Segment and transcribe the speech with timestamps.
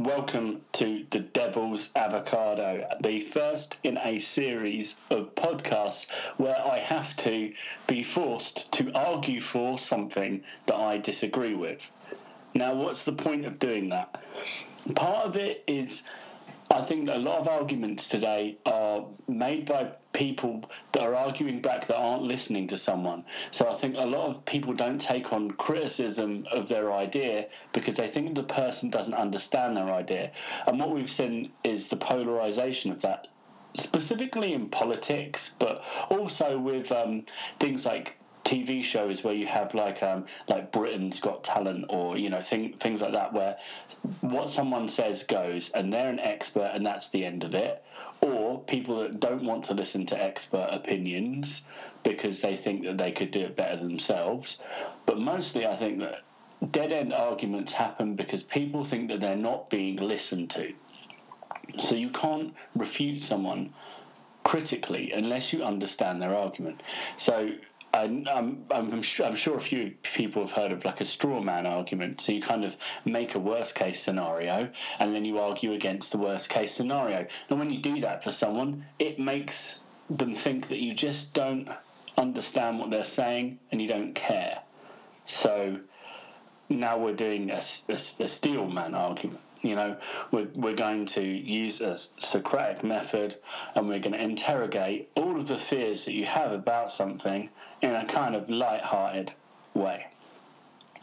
[0.00, 6.06] Welcome to The Devil's Avocado, the first in a series of podcasts
[6.38, 7.52] where I have to
[7.86, 11.82] be forced to argue for something that I disagree with.
[12.54, 14.24] Now, what's the point of doing that?
[14.94, 16.02] Part of it is
[16.70, 19.90] I think a lot of arguments today are made by
[20.20, 23.24] people that are arguing back that aren't listening to someone.
[23.52, 27.96] So I think a lot of people don't take on criticism of their idea because
[27.96, 30.30] they think the person doesn't understand their idea.
[30.66, 33.28] And what we've seen is the polarization of that,
[33.78, 37.24] specifically in politics, but also with um,
[37.58, 38.19] things like
[38.50, 42.74] TV shows where you have like um, like Britain's Got Talent or you know thing,
[42.80, 43.56] things like that where
[44.20, 47.84] what someone says goes and they're an expert and that's the end of it.
[48.20, 51.68] Or people that don't want to listen to expert opinions
[52.02, 54.60] because they think that they could do it better themselves.
[55.06, 56.22] But mostly I think that
[56.72, 60.72] dead end arguments happen because people think that they're not being listened to.
[61.80, 63.74] So you can't refute someone
[64.42, 66.82] critically unless you understand their argument.
[67.16, 67.50] So
[67.92, 71.04] I'm, um, I'm, I'm, sure, I'm sure a few people have heard of like a
[71.04, 72.20] straw man argument.
[72.20, 76.18] So you kind of make a worst case scenario and then you argue against the
[76.18, 77.26] worst case scenario.
[77.48, 81.68] And when you do that for someone, it makes them think that you just don't
[82.16, 84.60] understand what they're saying and you don't care.
[85.24, 85.80] So
[86.68, 89.40] now we're doing a, a, a steel man argument.
[89.62, 89.96] You know,
[90.30, 93.36] we're, we're going to use a Socratic method
[93.74, 97.50] and we're going to interrogate all of the fears that you have about something
[97.82, 99.32] in a kind of light-hearted
[99.74, 100.06] way.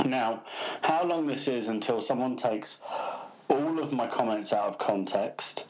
[0.04, 0.44] Now,
[0.82, 2.82] how long this is until someone takes
[3.50, 5.66] all of my comments out of context,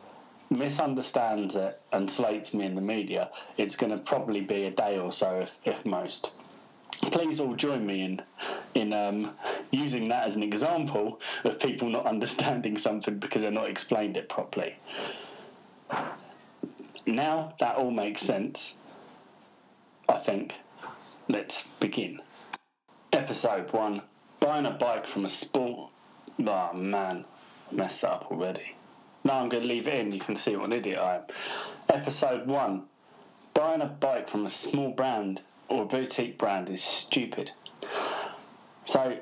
[0.49, 4.97] misunderstands it, and slates me in the media, it's going to probably be a day
[4.97, 6.31] or so, if, if most.
[7.01, 8.21] Please all join me in
[8.73, 9.31] in um,
[9.71, 14.29] using that as an example of people not understanding something because they're not explained it
[14.29, 14.75] properly.
[17.05, 18.75] Now that all makes sense,
[20.09, 20.55] I think
[21.29, 22.21] let's begin.
[23.13, 24.01] Episode 1
[24.39, 25.89] Buying a bike from a sport.
[26.45, 27.25] Oh man,
[27.71, 28.75] I messed that up already.
[29.23, 31.21] Now I'm going to leave it in, you can see what an idiot I am.
[31.89, 32.83] Episode 1
[33.53, 37.51] Buying a bike from a small brand or a boutique brand is stupid.
[38.83, 39.17] So,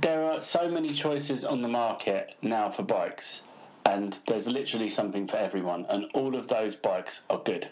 [0.00, 3.42] there are so many choices on the market now for bikes,
[3.84, 7.68] and there's literally something for everyone, and all of those bikes are good.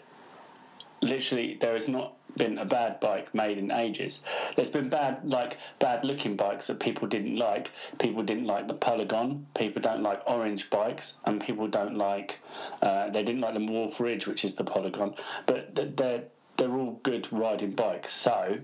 [1.01, 4.21] Literally, there has not been a bad bike made in ages.
[4.55, 7.71] There's been bad, like bad looking bikes that people didn't like.
[7.97, 9.47] People didn't like the Polygon.
[9.55, 12.39] People don't like orange bikes, and people don't like.
[12.81, 15.15] Uh, they didn't like the Wolf Ridge, which is the Polygon.
[15.47, 16.25] But they're
[16.57, 18.13] they're all good riding bikes.
[18.13, 18.59] So,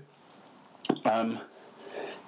[1.04, 1.40] um,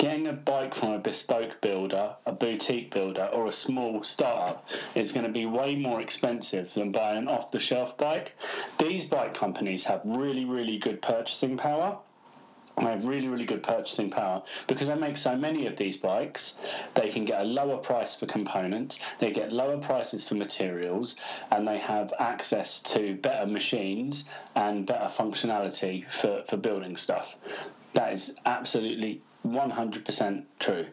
[0.00, 5.12] getting a bike from a bespoke builder, a boutique builder, or a small startup is
[5.12, 8.32] going to be way more expensive than buying an off the shelf bike.
[8.78, 11.98] These bike companies have really, really good purchasing power
[12.78, 16.56] they have really, really good purchasing power because they make so many of these bikes.
[16.94, 21.16] They can get a lower price for components, they get lower prices for materials,
[21.50, 27.36] and they have access to better machines and better functionality for, for building stuff.
[27.92, 30.86] That is absolutely 100% true.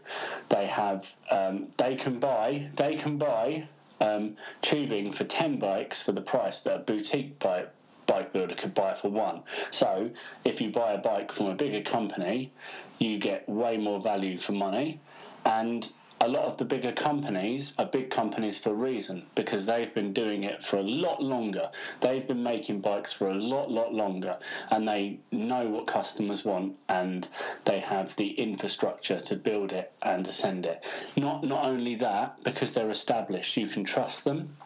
[0.50, 3.68] They have, um, they can buy, they can buy
[4.00, 7.72] um, tubing for 10 bikes for the price that a boutique bike
[8.06, 9.44] bike builder could buy for one.
[9.70, 10.12] So
[10.46, 12.54] if you buy a bike from a bigger company,
[13.00, 15.02] you get way more value for money.
[15.46, 15.90] And
[16.20, 20.14] a lot of the bigger companies are big companies for a reason because they've been
[20.14, 21.70] doing it for a lot longer.
[22.02, 24.38] They've been making bikes for a lot, lot longer,
[24.72, 27.28] and they know what customers want, and
[27.66, 30.84] they have the infrastructure to build it and to send it.
[31.16, 34.58] Not not only that, because they're established, you can trust them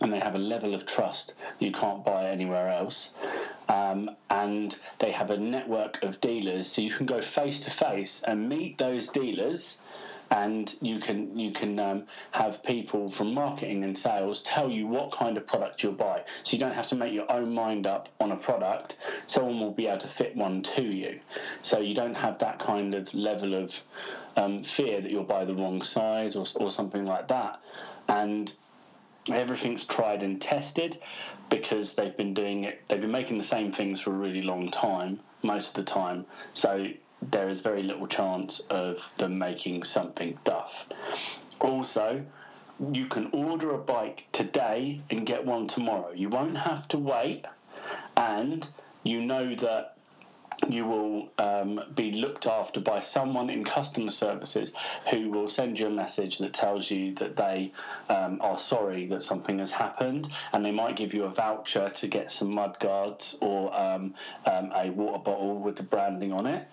[0.00, 3.14] and they have a level of trust you can't buy anywhere else.
[3.68, 8.22] Um, and they have a network of dealers, so you can go face to face
[8.22, 9.78] and meet those dealers,
[10.30, 15.10] and you can you can um, have people from marketing and sales tell you what
[15.10, 16.22] kind of product you'll buy.
[16.42, 18.96] So you don't have to make your own mind up on a product.
[19.26, 21.20] Someone will be able to fit one to you.
[21.62, 23.82] So you don't have that kind of level of
[24.36, 27.60] um, fear that you'll buy the wrong size or, or something like that.
[28.08, 28.52] And
[29.30, 30.98] everything's tried and tested
[31.50, 34.70] because they've been doing it they've been making the same things for a really long
[34.70, 36.24] time most of the time
[36.54, 36.86] so
[37.20, 40.86] there is very little chance of them making something duff
[41.60, 42.24] also
[42.92, 47.44] you can order a bike today and get one tomorrow you won't have to wait
[48.16, 48.68] and
[49.02, 49.96] you know that
[50.68, 54.72] you will um, be looked after by someone in customer services
[55.10, 57.72] who will send you a message that tells you that they
[58.08, 62.06] um, are sorry that something has happened, and they might give you a voucher to
[62.08, 64.14] get some mud guards or um,
[64.46, 66.66] um a water bottle with the branding on it.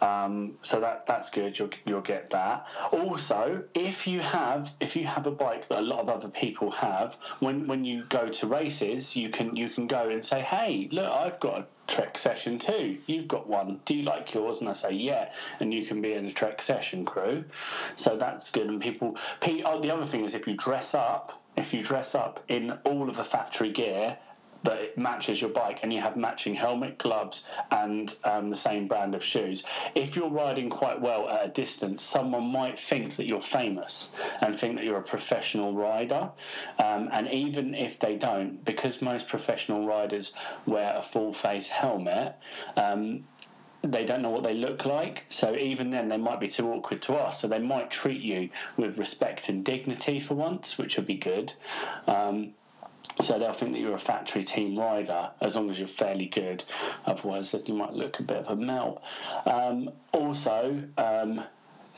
[0.00, 1.58] Um, so that that's good.
[1.58, 2.66] You'll you'll get that.
[2.92, 6.70] Also, if you have if you have a bike that a lot of other people
[6.70, 10.88] have, when when you go to races, you can you can go and say, hey,
[10.92, 12.98] look, I've got a Trek session too.
[13.06, 13.80] You've got one.
[13.84, 14.60] Do you like yours?
[14.60, 15.30] And I say, yeah.
[15.60, 17.44] And you can be in a Trek session crew.
[17.96, 18.68] So that's good.
[18.68, 22.42] And people, oh, the other thing is if you dress up, if you dress up
[22.48, 24.18] in all of the factory gear
[24.64, 28.88] that it matches your bike and you have matching helmet, gloves, and um, the same
[28.88, 29.62] brand of shoes.
[29.94, 34.56] If you're riding quite well at a distance, someone might think that you're famous and
[34.56, 36.30] think that you're a professional rider.
[36.82, 40.32] Um, and even if they don't, because most professional riders
[40.66, 42.36] wear a full face helmet,
[42.76, 43.24] um,
[43.82, 45.24] they don't know what they look like.
[45.28, 47.40] So even then, they might be too awkward to us.
[47.40, 51.52] So they might treat you with respect and dignity for once, which would be good.
[52.06, 52.54] Um,
[53.20, 56.64] so they'll think that you're a factory team rider as long as you're fairly good.
[57.06, 59.02] Otherwise, you might look a bit of a melt.
[59.46, 61.44] Um, also, um,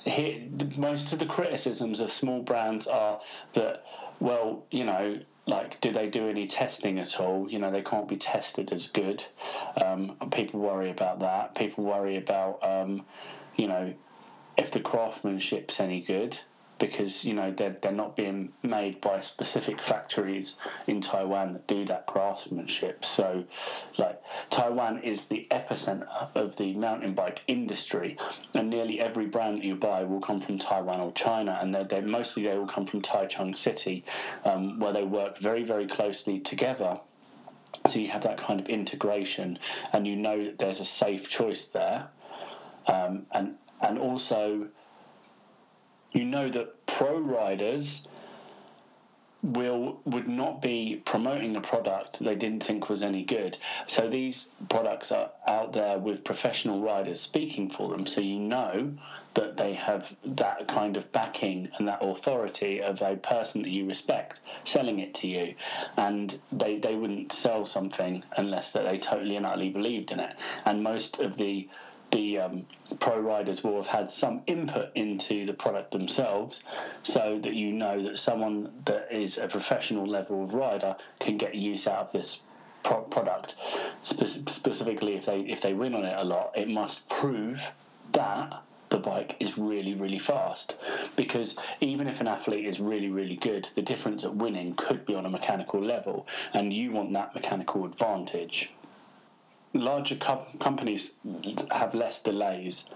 [0.05, 0.43] here,
[0.77, 3.21] most of the criticisms of small brands are
[3.55, 3.85] that,
[4.21, 7.49] well, you know, like, do they do any testing at all?
[7.49, 9.25] You know, they can't be tested as good.
[9.83, 11.55] Um, people worry about that.
[11.55, 13.07] People worry about, um,
[13.57, 13.95] you know,
[14.57, 16.39] if the craftsmanship's any good
[16.79, 20.57] because you know they're, they're not being made by specific factories
[20.87, 23.05] in Taiwan that do that craftsmanship.
[23.05, 23.45] So,
[23.99, 24.21] like
[24.51, 28.19] Taiwan is the epicenter of the mountain bike industry,
[28.55, 31.85] and nearly every brand that you buy will come from Taiwan or China, and they're,
[31.85, 34.05] they're mostly they will come from Taichung City,
[34.45, 37.01] um, where they work very very closely together.
[37.89, 39.59] So you have that kind of integration,
[39.93, 42.09] and you know that there's a safe choice there,
[42.87, 44.69] um, and and also
[46.13, 48.07] you know that pro riders
[49.43, 53.57] will would not be promoting a product they didn't think was any good.
[53.87, 58.95] So these products are out there with professional riders speaking for them, so you know
[59.35, 63.87] that they have that kind of backing and that authority of a person that you
[63.87, 65.55] respect selling it to you,
[65.97, 70.35] and they they wouldn't sell something unless that they totally and utterly believed in it.
[70.65, 71.69] And most of the
[72.13, 72.67] the um,
[73.01, 76.63] pro riders will have had some input into the product themselves
[77.03, 81.55] so that you know that someone that is a professional level of rider can get
[81.55, 82.41] use out of this
[82.83, 83.57] pro- product.
[84.03, 87.73] Spe- specifically if they if they win on it a lot it must prove
[88.13, 90.77] that the bike is really really fast.
[91.17, 95.15] Because even if an athlete is really really good the difference at winning could be
[95.15, 98.71] on a mechanical level and you want that mechanical advantage
[99.73, 101.15] larger co- companies
[101.71, 102.89] have less delays,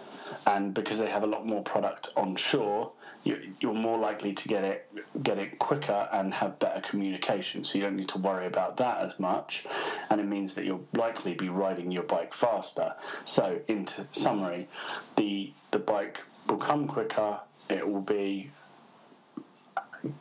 [0.46, 2.92] and because they have a lot more product on shore,
[3.24, 4.90] you, you're more likely to get it
[5.22, 7.64] get it quicker and have better communication.
[7.64, 9.64] So you don't need to worry about that as much,
[10.08, 12.94] and it means that you'll likely be riding your bike faster.
[13.24, 14.68] So, into summary,
[15.16, 17.40] the the bike will come quicker.
[17.68, 18.50] It will be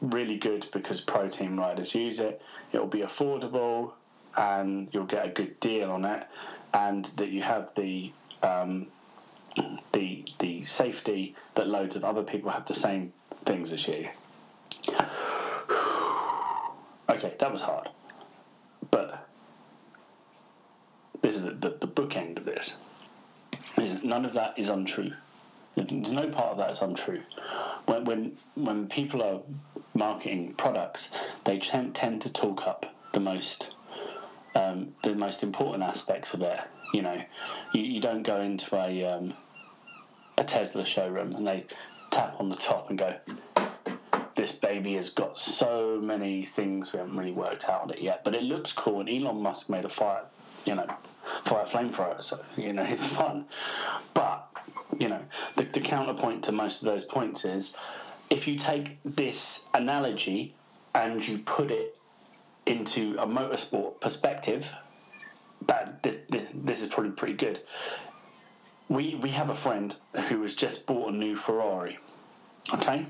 [0.02, 2.42] really good because pro team riders use it.
[2.72, 3.94] It will be affordable
[4.40, 6.26] and you'll get a good deal on it,
[6.74, 8.88] and that you have the um,
[9.92, 13.12] the the safety that loads of other people have the same
[13.46, 14.08] things as you.
[17.10, 17.90] okay, that was hard,
[18.90, 19.28] but
[21.22, 22.78] this is the, the, the bookend of this.
[23.78, 25.12] None of that is untrue.
[25.76, 27.22] There's no part of that is untrue.
[27.86, 29.42] When when when people are
[29.94, 31.10] marketing products,
[31.44, 33.74] they tend to talk up the most
[34.56, 36.60] um, the most important aspects of it.
[36.94, 37.22] You know,
[37.74, 39.34] you, you don't go into a um,
[40.38, 41.66] a Tesla showroom and they
[42.12, 43.16] tap on the top and go,
[44.36, 48.24] "This baby has got so many things we haven't really worked out on it yet,
[48.24, 50.24] but it looks cool." And Elon Musk made a fire,
[50.66, 50.88] you know,
[51.46, 53.46] fire flamethrower, so you know it's fun.
[54.14, 54.48] But
[54.98, 55.24] you know,
[55.56, 57.76] the, the counterpoint to most of those points is
[58.30, 60.56] if you take this analogy
[60.94, 61.99] and you put it
[62.70, 64.70] into a motorsport perspective,
[65.68, 67.62] that this is probably pretty good.
[68.88, 69.96] We we have a friend
[70.28, 72.00] who has just bought a new Ferrari.
[72.74, 73.06] Okay,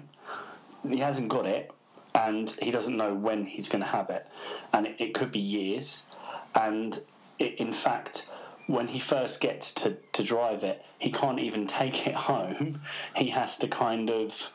[0.88, 1.72] he hasn't got it,
[2.16, 4.28] and he doesn't know when he's going to have it,
[4.74, 6.04] and it, it could be years.
[6.56, 7.02] And
[7.38, 8.28] it, in fact,
[8.68, 12.82] when he first gets to, to drive it, he can't even take it home.
[13.16, 14.52] He has to kind of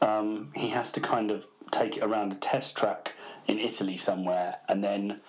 [0.00, 3.12] um, he has to kind of take it around a test track
[3.46, 5.20] in Italy somewhere, and then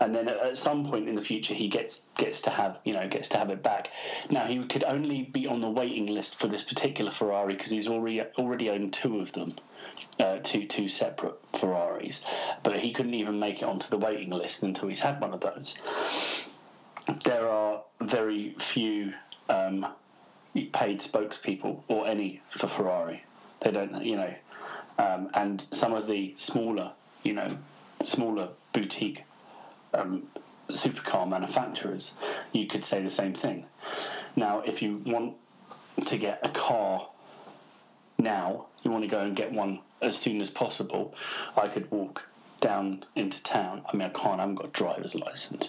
[0.00, 3.08] and then at some point in the future he gets gets to have you know
[3.08, 3.90] gets to have it back.
[4.30, 7.88] Now he could only be on the waiting list for this particular Ferrari because he's
[7.88, 9.56] already already owned two of them.
[10.18, 12.22] Uh, two two separate Ferraris,
[12.62, 15.40] but he couldn't even make it onto the waiting list until he's had one of
[15.40, 15.74] those.
[17.24, 19.14] There are very few
[19.48, 19.86] um,
[20.54, 23.24] paid spokespeople or any for Ferrari.
[23.60, 24.34] They don't, you know,
[24.98, 27.58] um, and some of the smaller, you know,
[28.04, 29.24] smaller boutique
[29.94, 30.24] um,
[30.70, 32.14] supercar manufacturers,
[32.52, 33.66] you could say the same thing.
[34.36, 35.36] Now, if you want
[36.06, 37.08] to get a car
[38.18, 41.14] now, you want to go and get one as soon as possible,
[41.56, 42.28] I could walk
[42.62, 43.82] down into town.
[43.92, 44.38] I mean, I can't.
[44.38, 45.68] I haven't got a driver's license,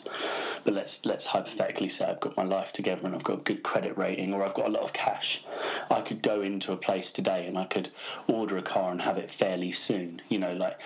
[0.63, 3.63] but let's let's hypothetically say I've got my life together and I've got a good
[3.63, 5.43] credit rating, or I've got a lot of cash.
[5.91, 7.91] I could go into a place today and I could
[8.27, 10.21] order a car and have it fairly soon.
[10.29, 10.77] You know, like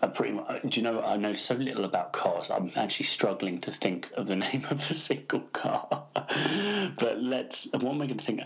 [0.00, 0.46] I pretty much.
[0.48, 1.02] Uh, do you know?
[1.02, 2.50] I know so little about cars.
[2.50, 6.04] I'm actually struggling to think of the name of a single car.
[6.14, 7.66] but let's.
[7.72, 8.40] What am I going to think?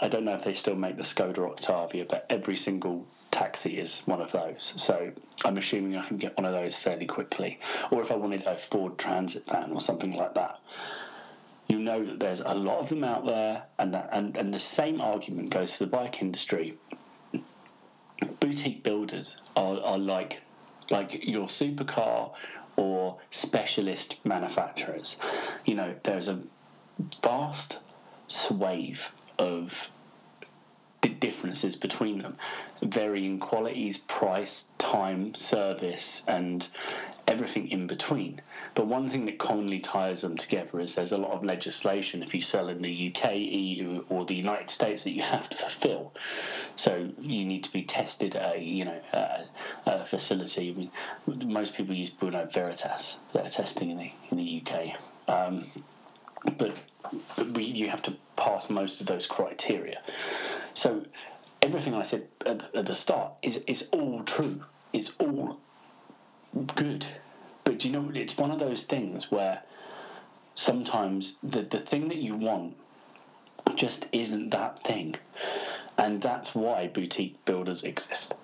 [0.00, 3.06] I don't know if they still make the Skoda Octavia, but every single
[3.40, 4.74] taxi is one of those.
[4.76, 5.12] So
[5.46, 7.58] I'm assuming I can get one of those fairly quickly.
[7.90, 10.60] Or if I wanted a Ford Transit van or something like that.
[11.66, 14.58] You know that there's a lot of them out there, and that, and, and the
[14.58, 16.76] same argument goes for the bike industry.
[18.40, 20.40] Boutique builders are, are like
[20.90, 22.32] like your supercar
[22.76, 25.16] or specialist manufacturers.
[25.64, 26.42] You know, there's a
[27.22, 27.78] vast
[28.26, 28.98] swathe
[29.38, 29.88] of
[31.08, 32.36] differences between them,
[32.82, 36.68] varying qualities, price, time, service, and
[37.26, 38.40] everything in between.
[38.74, 42.34] But one thing that commonly ties them together is there's a lot of legislation if
[42.34, 46.12] you sell in the UK, EU, or the United States that you have to fulfil.
[46.76, 49.44] So you need to be tested at a you know a,
[49.86, 50.70] a facility.
[50.70, 53.18] I mean, most people use Bureau Veritas.
[53.32, 54.98] They're testing in the in the UK.
[55.28, 55.66] Um,
[56.56, 56.74] but,
[57.36, 60.00] but we, you have to pass most of those criteria.
[60.74, 61.04] So
[61.62, 64.64] everything I said at, at the start is is all true.
[64.92, 65.58] It's all
[66.74, 67.06] good.
[67.64, 69.62] But you know, it's one of those things where
[70.54, 72.76] sometimes the, the thing that you want
[73.74, 75.16] just isn't that thing.
[75.96, 78.34] And that's why boutique builders exist.